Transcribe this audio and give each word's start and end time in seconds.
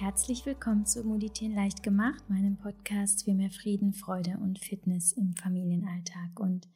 herzlich 0.00 0.46
willkommen 0.46 0.86
zu 0.86 1.02
Meditieren 1.02 1.56
leicht 1.56 1.82
gemacht, 1.82 2.22
meinem 2.30 2.56
Podcast 2.56 3.24
für 3.24 3.34
mehr 3.34 3.50
Frieden, 3.50 3.92
Freude 3.92 4.38
und 4.40 4.60
Fitness 4.60 5.10
im 5.10 5.34
Familienalltag. 5.34 6.38
Und 6.38 6.68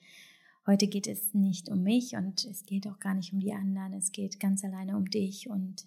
heute 0.66 0.89
geht 0.89 1.07
es 1.07 1.32
nicht 1.32 1.68
um 1.68 1.85
mich 1.85 2.16
und 2.16 2.45
es 2.45 2.66
geht 2.66 2.89
auch 2.89 2.98
gar 2.98 3.14
nicht 3.14 3.32
um 3.32 3.39
die 3.39 3.53
anderen, 3.53 3.93
es 3.93 4.11
geht 4.11 4.40
ganz 4.40 4.64
alleine 4.64 4.96
um 4.96 5.08
dich 5.08 5.48
und 5.48 5.86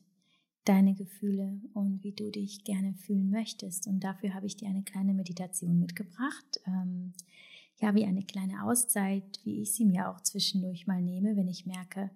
deine 0.63 0.95
Gefühle 0.95 1.59
und 1.73 2.05
wie 2.05 2.13
du 2.13 2.31
dich 2.31 2.63
gerne 2.63 2.93
fühlen 2.93 3.29
möchtest. 3.29 3.85
Und 3.85 3.99
dafür 4.05 4.33
habe 4.33 4.45
ich 4.45 4.55
dir 4.55 4.69
eine 4.69 4.83
kleine 4.83 5.13
Meditation 5.13 5.77
mitgebracht. 5.77 6.61
Ähm, 6.65 7.11
ja, 7.81 7.93
wie 7.95 8.05
eine 8.05 8.23
kleine 8.23 8.63
Auszeit, 8.63 9.41
wie 9.43 9.61
ich 9.61 9.73
sie 9.73 9.83
mir 9.83 10.09
auch 10.09 10.21
zwischendurch 10.21 10.87
mal 10.87 11.01
nehme, 11.01 11.35
wenn 11.35 11.49
ich 11.49 11.65
merke, 11.65 12.11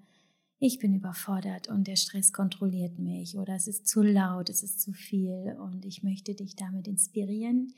ich 0.59 0.80
bin 0.80 0.94
überfordert 0.94 1.70
und 1.70 1.88
der 1.88 1.95
Stress 1.95 2.34
kontrolliert 2.34 3.00
mich 3.00 3.38
oder 3.38 3.55
es 3.55 3.67
ist 3.67 3.88
zu 3.88 4.02
laut, 4.02 4.50
es 4.50 4.62
ist 4.62 4.81
zu 4.81 4.91
viel 4.91 5.55
und 5.59 5.86
ich 5.86 6.04
möchte 6.04 6.36
dich 6.36 6.55
damit 6.55 6.88
inspirieren, 6.88 7.73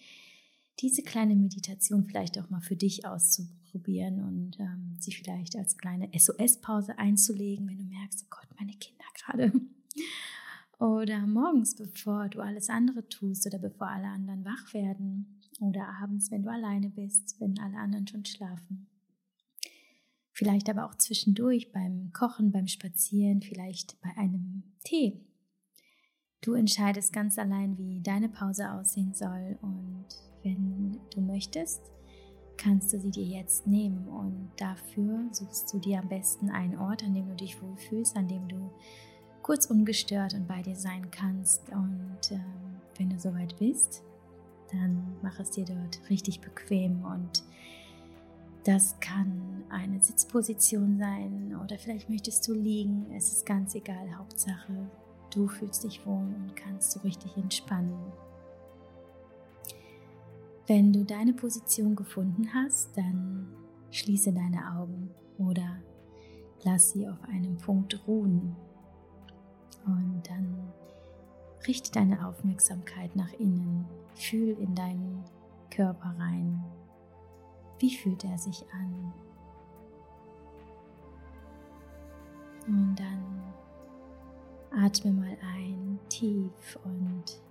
diese 0.79 1.03
kleine 1.03 1.35
Meditation 1.35 2.05
vielleicht 2.05 2.39
auch 2.39 2.49
mal 2.49 2.61
für 2.61 2.75
dich 2.75 3.05
auszuprobieren 3.05 4.23
und 4.23 4.59
ähm, 4.59 4.95
sie 4.99 5.11
vielleicht 5.11 5.55
als 5.55 5.77
kleine 5.77 6.09
SOS-Pause 6.17 6.97
einzulegen, 6.97 7.69
wenn 7.69 7.77
du 7.77 7.83
merkst, 7.83 8.23
oh 8.25 8.27
Gott, 8.31 8.47
meine 8.59 8.73
Kinder 8.73 9.05
gerade. 9.15 9.53
Oder 10.79 11.27
morgens, 11.27 11.75
bevor 11.75 12.29
du 12.29 12.41
alles 12.41 12.69
andere 12.69 13.07
tust 13.07 13.45
oder 13.45 13.59
bevor 13.59 13.87
alle 13.87 14.07
anderen 14.07 14.43
wach 14.43 14.73
werden. 14.73 15.39
Oder 15.59 15.87
abends, 16.01 16.31
wenn 16.31 16.41
du 16.41 16.49
alleine 16.49 16.89
bist, 16.89 17.35
wenn 17.39 17.59
alle 17.59 17.77
anderen 17.77 18.07
schon 18.07 18.25
schlafen. 18.25 18.87
Vielleicht 20.41 20.71
aber 20.71 20.87
auch 20.87 20.95
zwischendurch 20.95 21.71
beim 21.71 22.09
Kochen, 22.13 22.51
beim 22.51 22.65
Spazieren, 22.65 23.43
vielleicht 23.43 24.01
bei 24.01 24.09
einem 24.17 24.63
Tee. 24.83 25.21
Du 26.41 26.55
entscheidest 26.55 27.13
ganz 27.13 27.37
allein, 27.37 27.77
wie 27.77 28.01
deine 28.01 28.27
Pause 28.27 28.71
aussehen 28.71 29.13
soll. 29.13 29.59
Und 29.61 30.07
wenn 30.41 30.99
du 31.13 31.21
möchtest, 31.21 31.83
kannst 32.57 32.91
du 32.91 32.99
sie 32.99 33.11
dir 33.11 33.23
jetzt 33.23 33.67
nehmen. 33.67 34.07
Und 34.07 34.49
dafür 34.57 35.29
suchst 35.31 35.71
du 35.71 35.77
dir 35.77 35.99
am 35.99 36.09
besten 36.09 36.49
einen 36.49 36.75
Ort, 36.75 37.03
an 37.03 37.13
dem 37.13 37.27
du 37.27 37.35
dich 37.35 37.61
wohlfühlst, 37.61 38.17
an 38.17 38.27
dem 38.27 38.47
du 38.47 38.71
kurz 39.43 39.67
ungestört 39.67 40.33
und 40.33 40.47
bei 40.47 40.63
dir 40.63 40.75
sein 40.75 41.11
kannst. 41.11 41.69
Und 41.69 42.31
ähm, 42.31 42.81
wenn 42.97 43.11
du 43.11 43.19
soweit 43.19 43.55
bist, 43.59 44.01
dann 44.71 45.17
mach 45.21 45.39
es 45.39 45.51
dir 45.51 45.65
dort 45.65 46.01
richtig 46.09 46.41
bequem. 46.41 47.05
Und 47.05 47.43
das 48.63 48.99
kann 48.99 49.50
eine 49.71 50.01
Sitzposition 50.01 50.97
sein 50.97 51.55
oder 51.63 51.77
vielleicht 51.77 52.09
möchtest 52.09 52.47
du 52.47 52.53
liegen. 52.53 53.11
Es 53.15 53.31
ist 53.31 53.45
ganz 53.45 53.75
egal. 53.75 54.15
Hauptsache, 54.17 54.89
du 55.33 55.47
fühlst 55.47 55.83
dich 55.83 56.05
wohl 56.05 56.33
und 56.35 56.55
kannst 56.55 56.91
so 56.91 56.99
richtig 57.01 57.35
entspannen. 57.37 57.97
Wenn 60.67 60.93
du 60.93 61.03
deine 61.03 61.33
Position 61.33 61.95
gefunden 61.95 62.53
hast, 62.53 62.97
dann 62.97 63.47
schließe 63.89 64.31
deine 64.31 64.77
Augen 64.77 65.09
oder 65.37 65.81
lass 66.63 66.91
sie 66.91 67.07
auf 67.07 67.21
einem 67.23 67.57
Punkt 67.57 68.07
ruhen. 68.07 68.55
Und 69.85 70.21
dann 70.29 70.71
richte 71.67 71.91
deine 71.91 72.27
Aufmerksamkeit 72.27 73.15
nach 73.15 73.33
innen. 73.33 73.85
Fühl 74.15 74.57
in 74.59 74.75
deinen 74.75 75.23
Körper 75.69 76.15
rein. 76.19 76.63
Wie 77.79 77.95
fühlt 77.95 78.23
er 78.23 78.37
sich 78.37 78.63
an? 78.73 79.13
Und 82.67 82.95
dann 82.95 83.41
atme 84.71 85.11
mal 85.11 85.37
ein, 85.55 85.99
tief 86.09 86.79
und 86.83 87.41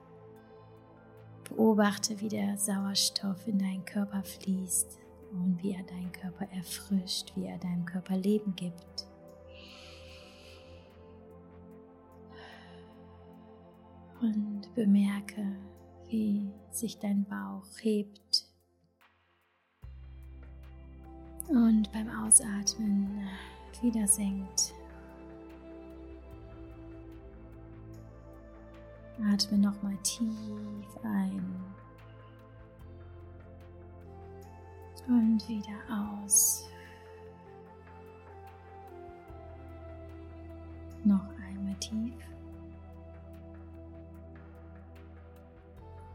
beobachte, 1.49 2.21
wie 2.21 2.29
der 2.29 2.57
Sauerstoff 2.57 3.47
in 3.47 3.59
deinen 3.59 3.85
Körper 3.85 4.23
fließt 4.23 4.99
und 5.33 5.63
wie 5.63 5.73
er 5.73 5.83
deinen 5.85 6.13
Körper 6.13 6.47
erfrischt, 6.53 7.33
wie 7.37 7.47
er 7.47 7.59
deinem 7.59 7.85
Körper 7.85 8.17
Leben 8.17 8.55
gibt. 8.57 9.07
Und 14.21 14.75
bemerke, 14.75 15.57
wie 16.09 16.53
sich 16.71 16.99
dein 16.99 17.25
Bauch 17.25 17.67
hebt 17.81 18.47
und 21.49 21.91
beim 21.93 22.09
Ausatmen 22.11 23.23
wieder 23.81 24.07
senkt. 24.07 24.75
Atme 29.29 29.59
nochmal 29.59 29.97
tief 30.03 30.97
ein 31.03 31.61
und 35.09 35.49
wieder 35.49 35.79
aus. 35.89 36.69
Noch 41.05 41.25
einmal 41.47 41.75
tief 41.77 42.15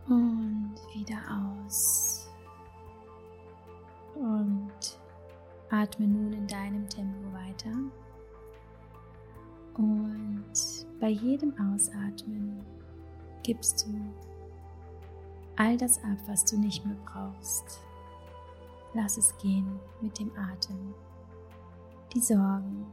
und 0.07 0.75
wieder 0.93 1.17
aus. 1.29 2.29
Und 4.15 4.99
Atme 5.69 6.07
nun 6.07 6.33
in 6.33 6.47
deinem 6.47 6.87
Tempo 6.87 7.33
weiter. 7.33 7.71
Und 9.73 10.53
bei 10.99 11.09
jedem 11.09 11.53
Ausatmen 11.59 12.65
gibst 13.45 13.85
du 13.85 13.93
all 15.55 15.77
das 15.77 16.03
ab, 16.03 16.17
was 16.25 16.43
du 16.45 16.57
nicht 16.57 16.83
mehr 16.83 16.97
brauchst. 17.05 17.79
Lass 18.95 19.17
es 19.17 19.37
gehen 19.37 19.79
mit 20.01 20.17
dem 20.19 20.31
Atem. 20.35 20.95
Die 22.13 22.19
Sorgen, 22.19 22.87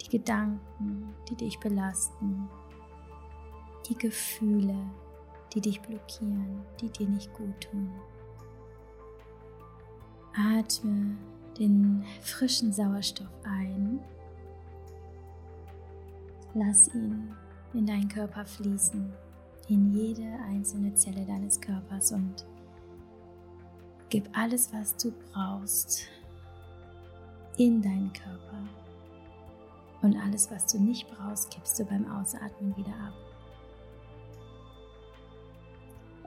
die 0.00 0.08
Gedanken, 0.08 1.14
die 1.28 1.34
dich 1.34 1.60
belasten, 1.60 2.48
die 3.86 3.98
Gefühle, 3.98 4.78
die 5.52 5.60
dich 5.60 5.82
blockieren, 5.82 6.64
die 6.80 6.88
dir 6.88 7.08
nicht 7.08 7.32
gut 7.34 7.60
tun. 7.60 7.90
Atme 10.34 11.18
den 11.58 12.02
frischen 12.22 12.72
Sauerstoff 12.72 13.32
ein. 13.44 14.00
Lass 16.54 16.88
ihn 16.94 17.36
in 17.76 17.86
deinen 17.86 18.08
Körper 18.08 18.44
fließen, 18.44 19.12
in 19.68 19.92
jede 19.92 20.38
einzelne 20.48 20.94
Zelle 20.94 21.24
deines 21.26 21.60
Körpers 21.60 22.12
und 22.12 22.46
gib 24.08 24.28
alles, 24.36 24.72
was 24.72 24.96
du 24.96 25.12
brauchst, 25.32 26.08
in 27.58 27.82
deinen 27.82 28.12
Körper. 28.12 28.62
Und 30.02 30.16
alles, 30.16 30.50
was 30.50 30.66
du 30.72 30.78
nicht 30.78 31.06
brauchst, 31.10 31.50
gibst 31.50 31.78
du 31.78 31.84
beim 31.84 32.10
Ausatmen 32.10 32.76
wieder 32.76 32.94
ab. 32.94 33.14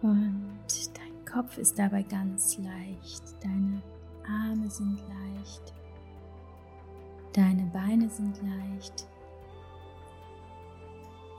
Und 0.01 0.57
dein 0.97 1.25
Kopf 1.25 1.57
ist 1.57 1.77
dabei 1.77 2.03
ganz 2.03 2.57
leicht, 2.57 3.23
deine 3.43 3.81
Arme 4.27 4.69
sind 4.69 4.99
leicht, 5.07 5.73
deine 7.33 7.65
Beine 7.73 8.09
sind 8.09 8.41
leicht. 8.41 9.07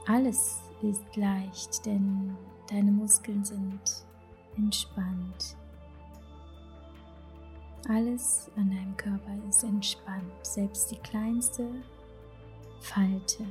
Alles 0.07 0.61
ist 0.81 1.15
leicht, 1.15 1.85
denn 1.85 2.35
deine 2.69 2.91
Muskeln 2.91 3.43
sind 3.43 4.05
entspannt. 4.57 5.55
Alles 7.87 8.49
an 8.55 8.69
deinem 8.69 8.97
Körper 8.97 9.35
ist 9.47 9.63
entspannt, 9.63 10.31
selbst 10.43 10.91
die 10.91 10.97
kleinste 10.97 11.67
Falte, 12.79 13.45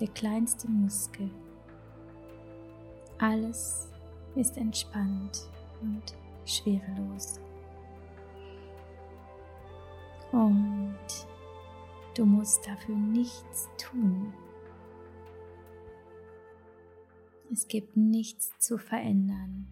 der 0.00 0.08
kleinste 0.08 0.68
Muskel. 0.68 1.30
Alles 3.18 3.88
ist 4.34 4.56
entspannt 4.56 5.48
und 5.80 6.02
schwerelos. 6.44 7.40
Und 10.32 10.96
du 12.16 12.24
musst 12.24 12.66
dafür 12.66 12.96
nichts 12.96 13.68
tun. 13.76 14.32
Es 17.52 17.68
gibt 17.68 17.98
nichts 17.98 18.50
zu 18.58 18.78
verändern. 18.78 19.66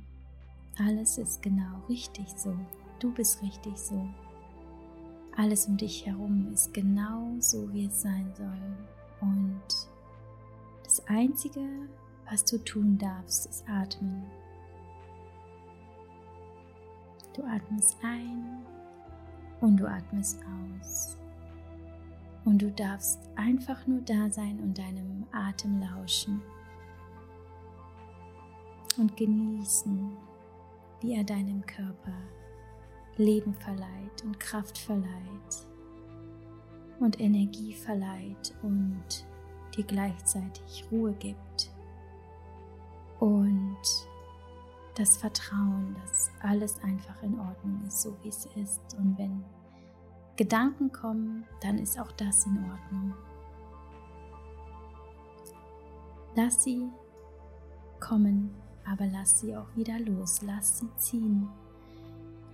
Alles 0.79 1.17
ist 1.17 1.41
genau 1.41 1.83
richtig 1.89 2.29
so. 2.37 2.55
Du 2.99 3.11
bist 3.11 3.41
richtig 3.41 3.75
so. 3.79 4.07
Alles 5.35 5.65
um 5.65 5.79
dich 5.79 6.05
herum 6.05 6.53
ist 6.53 6.75
genau 6.75 7.35
so, 7.39 7.73
wie 7.73 7.87
es 7.87 8.03
sein 8.03 8.31
soll. 8.37 8.77
Und 9.23 9.63
das 10.85 11.03
Einzige, 11.07 11.63
was 12.29 12.45
du 12.45 12.59
tun 12.59 12.99
darfst, 12.99 13.47
ist 13.47 13.67
atmen. 13.67 14.25
Du 17.35 17.43
atmest 17.45 17.97
ein 18.03 18.59
und 19.63 19.79
du 19.79 19.89
atmest 19.89 20.39
aus. 20.45 21.17
Und 22.45 22.61
du 22.61 22.71
darfst 22.73 23.21
einfach 23.37 23.87
nur 23.87 24.03
da 24.03 24.31
sein 24.31 24.61
und 24.61 24.77
deinem 24.77 25.25
Atem 25.33 25.81
lauschen. 25.81 26.43
Und 28.99 29.17
genießen, 29.17 30.17
wie 31.01 31.15
er 31.15 31.25
deinem 31.25 31.65
Körper 31.67 32.15
Leben 33.17 33.55
verleiht 33.55 34.25
und 34.25 34.39
Kraft 34.41 34.79
verleiht 34.79 35.67
und 37.01 37.21
Energie 37.21 37.75
verleiht 37.75 38.55
und 38.63 39.27
dir 39.77 39.85
gleichzeitig 39.85 40.85
Ruhe 40.91 41.13
gibt 41.13 41.71
und 43.21 43.79
das 44.95 45.17
Vertrauen, 45.17 45.97
dass 46.01 46.31
alles 46.41 46.83
einfach 46.83 47.23
in 47.23 47.39
Ordnung 47.39 47.83
ist, 47.87 48.03
so 48.03 48.17
wie 48.23 48.29
es 48.29 48.47
ist. 48.57 48.95
Und 48.99 49.17
wenn 49.19 49.45
Gedanken 50.37 50.91
kommen, 50.91 51.45
dann 51.61 51.79
ist 51.79 51.99
auch 51.99 52.13
das 52.13 52.47
in 52.47 52.59
Ordnung. 52.71 53.15
Lass 56.35 56.65
sie 56.65 56.89
kommen, 57.99 58.55
aber 58.85 59.07
lass 59.07 59.41
sie 59.41 59.57
auch 59.57 59.75
wieder 59.77 59.99
los, 60.01 60.43
lass 60.43 60.79
sie 60.79 60.89
ziehen. 60.97 61.49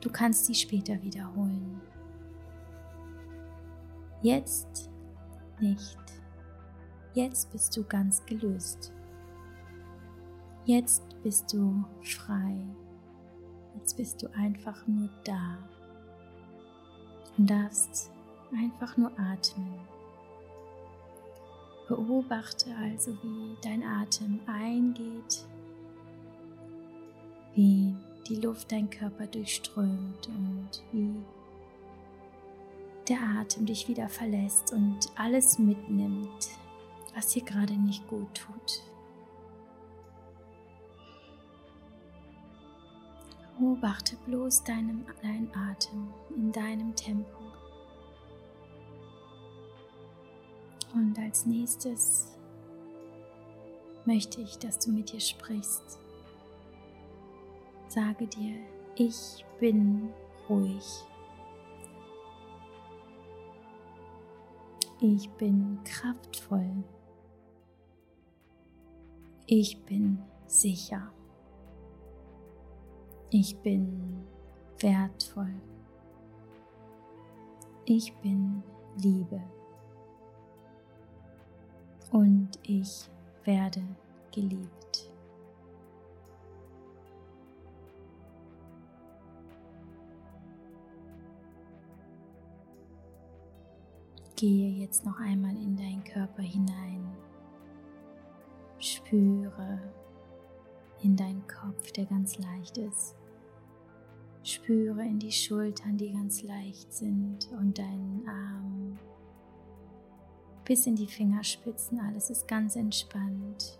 Du 0.00 0.10
kannst 0.10 0.46
sie 0.46 0.54
später 0.54 1.00
wiederholen. 1.02 1.80
Jetzt 4.22 4.90
nicht. 5.60 5.98
Jetzt 7.14 7.50
bist 7.52 7.76
du 7.76 7.84
ganz 7.84 8.24
gelöst. 8.26 8.92
Jetzt 10.64 11.02
bist 11.22 11.52
du 11.52 11.84
frei. 12.02 12.56
Jetzt 13.76 13.96
bist 13.96 14.22
du 14.22 14.28
einfach 14.34 14.86
nur 14.86 15.08
da 15.24 15.58
und 17.38 17.48
darfst 17.50 18.10
einfach 18.52 18.96
nur 18.96 19.12
atmen. 19.18 19.74
Beobachte 21.88 22.74
also, 22.76 23.12
wie 23.22 23.56
dein 23.62 23.82
Atem 23.84 24.40
eingeht, 24.46 25.46
wie 27.56 27.96
die 28.28 28.36
Luft 28.36 28.70
dein 28.70 28.90
Körper 28.90 29.26
durchströmt 29.26 30.28
und 30.28 30.68
wie 30.92 31.14
der 33.08 33.18
Atem 33.40 33.66
dich 33.66 33.88
wieder 33.88 34.08
verlässt 34.08 34.72
und 34.72 34.98
alles 35.16 35.58
mitnimmt, 35.58 36.50
was 37.14 37.28
dir 37.28 37.42
gerade 37.42 37.72
nicht 37.72 38.06
gut 38.08 38.28
tut. 38.34 38.82
Beobachte 43.58 44.16
bloß 44.26 44.64
deinen, 44.64 45.06
deinen 45.22 45.50
Atem 45.54 46.12
in 46.36 46.52
deinem 46.52 46.94
Tempo. 46.94 47.38
Und 50.92 51.18
als 51.18 51.46
nächstes 51.46 52.36
möchte 54.04 54.42
ich, 54.42 54.58
dass 54.58 54.78
du 54.78 54.92
mit 54.92 55.12
dir 55.12 55.20
sprichst. 55.20 55.98
Sage 57.96 58.26
dir, 58.26 58.58
ich 58.96 59.42
bin 59.58 60.10
ruhig. 60.50 60.84
Ich 65.00 65.30
bin 65.30 65.78
kraftvoll. 65.82 66.84
Ich 69.46 69.82
bin 69.84 70.22
sicher. 70.46 71.10
Ich 73.30 73.56
bin 73.60 74.26
wertvoll. 74.78 75.54
Ich 77.86 78.14
bin 78.16 78.62
Liebe. 78.98 79.40
Und 82.12 82.50
ich 82.62 83.08
werde 83.44 83.80
geliebt. 84.34 84.85
Gehe 94.36 94.70
jetzt 94.70 95.04
noch 95.04 95.18
einmal 95.18 95.56
in 95.56 95.76
deinen 95.76 96.04
Körper 96.04 96.42
hinein. 96.42 97.10
Spüre 98.78 99.80
in 101.02 101.16
deinen 101.16 101.46
Kopf, 101.46 101.90
der 101.92 102.04
ganz 102.04 102.38
leicht 102.38 102.76
ist. 102.78 103.16
Spüre 104.42 105.02
in 105.02 105.18
die 105.18 105.32
Schultern, 105.32 105.96
die 105.96 106.12
ganz 106.12 106.42
leicht 106.42 106.92
sind 106.92 107.48
und 107.58 107.78
deinen 107.78 108.28
Arm 108.28 108.98
bis 110.66 110.86
in 110.86 110.96
die 110.96 111.06
Fingerspitzen. 111.06 111.98
Alles 112.00 112.28
ist 112.28 112.46
ganz 112.46 112.76
entspannt. 112.76 113.78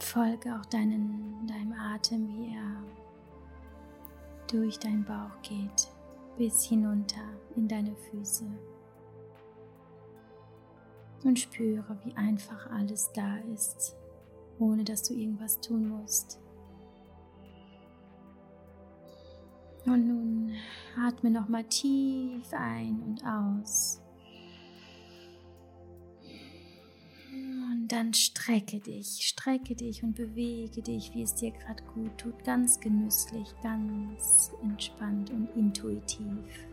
Folge 0.00 0.56
auch 0.56 0.66
deinen, 0.66 1.46
deinem 1.46 1.72
Atem, 1.72 2.26
wie 2.26 2.54
er 2.56 2.82
durch 4.50 4.78
deinen 4.78 5.04
Bauch 5.04 5.40
geht, 5.42 5.88
bis 6.36 6.64
hinunter 6.64 7.22
in 7.56 7.68
deine 7.68 7.94
Füße 7.94 8.46
und 11.24 11.38
spüre, 11.38 11.98
wie 12.04 12.14
einfach 12.16 12.70
alles 12.70 13.10
da 13.12 13.36
ist, 13.52 13.96
ohne 14.58 14.84
dass 14.84 15.02
du 15.02 15.14
irgendwas 15.14 15.60
tun 15.60 15.88
musst. 15.88 16.40
Und 19.86 20.06
nun 20.06 20.52
atme 20.98 21.30
noch 21.30 21.48
mal 21.48 21.64
tief 21.64 22.52
ein 22.52 23.02
und 23.02 23.24
aus. 23.24 24.02
Dann 27.90 28.14
strecke 28.14 28.78
dich, 28.78 29.26
strecke 29.26 29.74
dich 29.74 30.04
und 30.04 30.14
bewege 30.14 30.80
dich, 30.80 31.12
wie 31.12 31.22
es 31.22 31.34
dir 31.34 31.50
gerade 31.50 31.82
gut 31.92 32.16
tut, 32.18 32.44
ganz 32.44 32.78
genüsslich, 32.78 33.52
ganz 33.64 34.52
entspannt 34.62 35.30
und 35.30 35.48
intuitiv. 35.56 36.68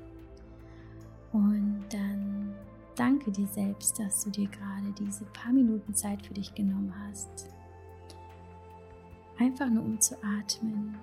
Und 1.31 1.86
dann 1.90 2.54
danke 2.96 3.31
dir 3.31 3.48
selbst, 3.48 3.98
dass 3.98 4.25
du 4.25 4.30
dir 4.30 4.48
gerade 4.48 4.92
diese 5.00 5.25
paar 5.25 5.52
Minuten 5.52 5.96
Zeit 5.96 6.24
für 6.24 6.36
dich 6.36 6.54
genommen 6.54 6.94
hast. 7.08 7.48
Einfach 9.39 9.72
nur 9.72 9.86
um 9.86 10.00
zu 10.00 10.15
atmen. 10.24 11.00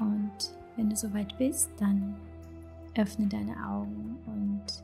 Und 0.00 0.56
wenn 0.74 0.90
du 0.90 0.96
soweit 0.96 1.38
bist, 1.38 1.70
dann 1.78 2.16
öffne 2.96 3.28
deine 3.28 3.64
Augen 3.64 4.18
und 4.26 4.82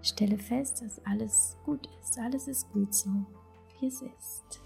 stelle 0.00 0.38
fest, 0.38 0.80
dass 0.80 1.04
alles 1.04 1.58
gut 1.66 1.86
ist. 2.00 2.18
Alles 2.18 2.48
ist 2.48 2.70
gut 2.72 2.94
so, 2.94 3.10
exist. 3.86 4.60